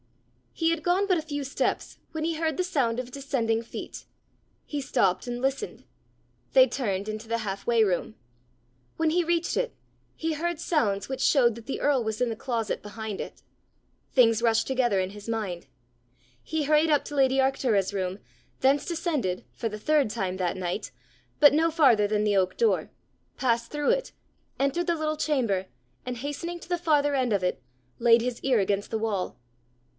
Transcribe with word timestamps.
He 0.51 0.71
had 0.71 0.83
gone 0.83 1.07
but 1.07 1.17
a 1.17 1.21
few 1.23 1.43
steps 1.43 1.99
when 2.11 2.23
he 2.23 2.35
heard 2.35 2.57
the 2.57 2.63
sound 2.63 2.99
of 2.99 3.11
descending 3.11 3.61
feet. 3.61 4.05
He 4.65 4.81
stopped 4.81 5.25
and 5.25 5.41
listened: 5.41 5.85
they 6.53 6.67
turned 6.67 7.07
into 7.07 7.27
the 7.27 7.39
half 7.39 7.65
way 7.65 7.83
room. 7.83 8.15
When 8.97 9.11
he 9.11 9.23
reached 9.23 9.55
it, 9.57 9.75
he 10.15 10.33
heard 10.33 10.59
sounds 10.59 11.07
which 11.07 11.21
showed 11.21 11.55
that 11.55 11.67
the 11.67 11.79
earl 11.81 12.03
was 12.03 12.19
in 12.19 12.29
the 12.29 12.35
closet 12.35 12.81
behind 12.83 13.21
it. 13.21 13.41
Things 14.11 14.41
rushed 14.41 14.67
together 14.67 14.99
in 14.99 15.11
his 15.11 15.29
mind. 15.29 15.67
He 16.43 16.63
hurried 16.63 16.89
up 16.89 17.05
to 17.05 17.15
lady 17.15 17.37
Arctura's 17.37 17.93
room, 17.93 18.19
thence 18.59 18.85
descended, 18.85 19.45
for 19.51 19.69
the 19.69 19.79
third 19.79 20.09
time 20.09 20.37
that 20.37 20.57
night 20.57 20.91
but 21.39 21.53
no 21.53 21.69
farther 21.71 22.07
than 22.07 22.23
the 22.23 22.35
oak 22.37 22.57
door, 22.57 22.91
passed 23.37 23.71
through 23.71 23.91
it, 23.91 24.11
entered 24.59 24.87
the 24.87 24.95
little 24.95 25.17
chamber, 25.17 25.67
and 26.05 26.17
hastening 26.17 26.59
to 26.59 26.69
the 26.69 26.77
farther 26.77 27.15
end 27.15 27.31
of 27.33 27.43
it, 27.43 27.61
laid 27.99 28.21
his 28.21 28.41
ear 28.41 28.59
against 28.59 28.91
the 28.91 28.99
wall. 28.99 29.37